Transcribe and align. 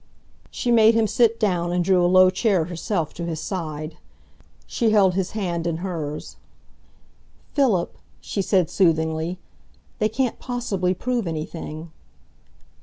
She 0.49 0.71
made 0.71 0.95
him 0.95 1.05
sit 1.05 1.39
down 1.39 1.71
and 1.71 1.85
drew 1.85 2.03
a 2.03 2.07
low 2.09 2.31
chair 2.31 2.65
herself 2.65 3.13
to 3.13 3.23
his 3.27 3.39
side. 3.39 3.97
She 4.65 4.89
held 4.89 5.13
his 5.13 5.33
hand 5.33 5.67
in 5.67 5.77
hers. 5.77 6.37
"Philip," 7.53 7.95
she 8.19 8.41
said 8.41 8.71
soothingly, 8.71 9.37
"they 9.99 10.09
can't 10.09 10.39
possibly 10.39 10.95
prove 10.95 11.27
anything." 11.27 11.91